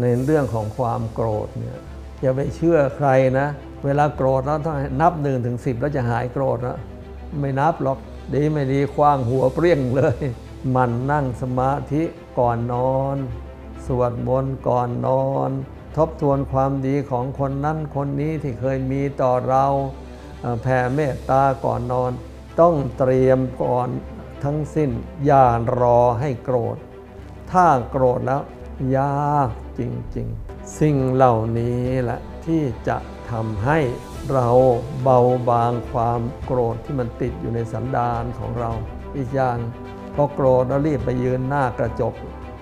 [0.00, 1.78] ในเรื่องของความโกรธเนี่ย
[2.20, 3.48] อย่าไปเชื่อใครนะ
[3.84, 6.78] เวลาโกรธแล้วต้องนับหนึ่งถึงสิบแล้วจะหายโกรธนะ
[7.40, 7.98] ไม่นับหรอก
[8.34, 10.18] ดีไม่ดีคว้างหัวเปรี้ยงเลย
[10.74, 12.02] มันนั่งสมาธิ
[12.38, 13.16] ก่อนนอน
[13.86, 15.50] สวดมนต์ก่อนนอน
[15.96, 19.66] ทบทวนความดีของคนนั้นคนนี้ที่เคยมีต่อเรา
[20.62, 22.12] แผ่เมตตาก่อนนอน
[22.60, 23.88] ต้องเตรียมก่อน
[24.44, 24.90] ทั้งสิ้น
[25.24, 25.46] อย่า
[25.80, 26.76] รอให้โกรธ
[27.52, 28.42] ถ้าโกรธแล้ว
[28.96, 29.80] ยาก จ
[30.16, 32.96] ริง ๆ สิ่งเหล่านี้แหละที่จะ
[33.30, 33.78] ทำให้
[34.34, 34.48] เรา
[35.02, 35.18] เบา
[35.50, 38.70] บางความโกรธที่มันติดอยู่ในสันดานของเรา
[39.16, 39.56] อีกอย่าง
[40.14, 42.14] พอโกรธแล้วรีบไปยืนหน้ากระจก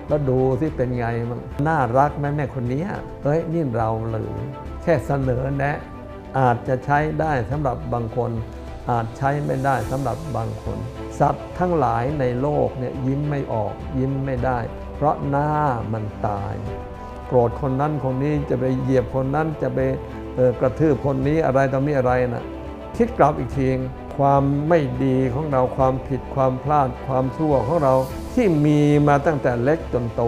[0.09, 2.83] แล้วดูที่เป็นไงมันน่ารักไหมแม่คนนี้
[3.23, 4.33] เฮ้ยนี่เราหรือ
[4.83, 5.77] แค่เสนอแนะ
[6.39, 8.31] อาจจะใช้ได้สำหรับบางคน
[8.91, 10.79] อาจใช้ไม่ได้สำหรับบางคน
[11.21, 14.59] สัตว์ทั้งหลายในโลกเนี่ยยิ้มไม่ออกยิ้มไม่ได้
[14.95, 15.51] เพราะหน้า
[15.93, 16.55] มันตาย
[17.27, 19.79] โกรธคนนั้นคนนี้จะไปเหยียบคนนั้นจะไป
[20.61, 22.45] กระทืบคนนี้อะไรต่อมีอะไรนะ
[22.97, 23.69] คิดกลับอีกที
[24.17, 27.95] ความไม่ดีของเราความผิดความพลาดความชั่วของเรา
[28.35, 30.23] ที่มีมาตั้งแต่เล็กจนโต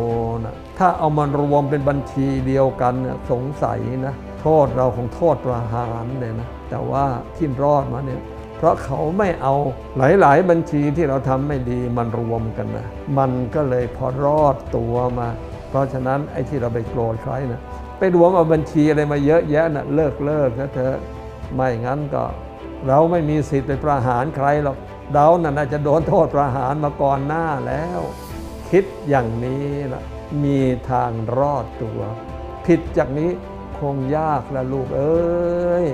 [0.45, 7.05] นะถ้าเอามารวมเป็นบัญชีเดียวกันเนี่ยสงสัยนะโทษเราของโทษประหารเลยนะแต่ว่า
[7.37, 8.23] ที่รอดมาเนี่ย
[8.57, 9.55] เพราะเขาไม่เอา
[9.97, 12.87] หลาย ๆ บัญชีที่เราทำไม่ดีมันรวมกันนะ
[13.19, 15.29] มันก็เลยพอรอดตัวมา
[15.69, 17.61] เพราะฉะนั้นไอ้ที่เราไปโกรธใครนะ
[17.99, 20.95] ไปรวมเอาบัญชีอะไรมาเยอะแยะนะเลิกเลิกนะเธอ
[21.55, 22.25] ไม่งั้นก็
[22.87, 24.77] เราไม่มีสิทธิ์ไปประหารใครหรอก
[25.15, 28.01] เราน่ะน่าจะโดนโทษประหารมาก่อนหน้าแล้ว
[28.71, 30.03] คิดอย่างนี้ละ
[30.45, 30.61] มี
[30.91, 32.01] ทางรอดตัว
[32.67, 33.31] ผิดจากนี้
[33.79, 35.87] คงยากละลูกเอ้ย